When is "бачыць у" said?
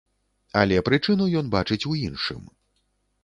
1.55-1.95